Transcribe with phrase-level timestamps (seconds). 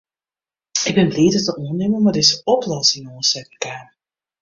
[0.87, 3.87] Ik bin bliid dat de oannimmer mei dizze oplossing oansetten kaam.